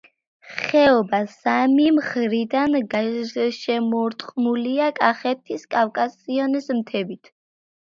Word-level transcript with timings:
ხეობა 0.61 1.19
სამი 1.33 1.85
მხრიდან 1.99 2.79
გარშემორტყმულია 2.95 4.93
კახეთის 5.05 5.71
კავკასიონის 5.79 6.77
მთებით. 6.83 7.37